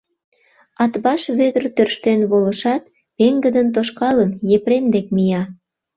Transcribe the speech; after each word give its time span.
Атбаш 0.83 1.21
Вӧдыр 1.37 1.63
тӧрштен 1.75 2.21
волышат, 2.31 2.83
пеҥгыдын 3.17 3.67
тошкалын, 3.75 4.31
Епрем 4.55 4.85
дек 4.93 5.07
мия. 5.15 5.41